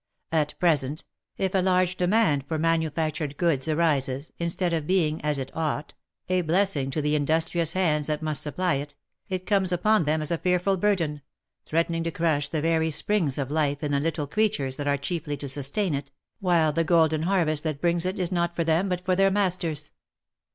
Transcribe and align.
At 0.31 0.57
present, 0.57 1.03
if 1.37 1.53
a 1.53 1.59
large 1.59 1.95
demand 1.95 2.47
for 2.47 2.57
manufactured 2.57 3.37
goods 3.37 3.67
arises, 3.67 4.31
instead 4.39 4.73
of 4.73 4.87
being, 4.87 5.21
as 5.21 5.37
it 5.37 5.55
ought, 5.55 5.93
a 6.27 6.41
blessing 6.41 6.89
to 6.89 7.03
the 7.03 7.13
industrious 7.15 7.73
hands 7.73 8.07
that 8.07 8.23
must 8.23 8.41
supply 8.41 8.73
it, 8.77 8.95
it 9.29 9.45
comes 9.45 9.71
upon 9.71 10.05
them 10.05 10.19
as 10.19 10.31
a 10.31 10.39
fearful 10.39 10.75
burden, 10.75 11.21
threatening 11.67 12.03
to 12.03 12.09
crush 12.09 12.49
the 12.49 12.63
very 12.63 12.89
springs 12.89 13.37
of 13.37 13.51
life 13.51 13.83
in 13.83 13.91
the 13.91 13.99
little 13.99 14.25
creatures 14.25 14.75
that 14.77 14.87
are 14.87 14.97
chiefly 14.97 15.37
to 15.37 15.47
sustain 15.47 15.93
it, 15.93 16.09
while 16.39 16.73
the 16.73 16.83
golden 16.83 17.21
harvest 17.21 17.63
that 17.63 17.75
it 17.75 17.81
brings 17.81 18.03
is 18.03 18.31
not 18.31 18.55
for 18.55 18.63
them, 18.63 18.89
but 18.89 19.05
for 19.05 19.15
their 19.15 19.29
masters. 19.29 19.91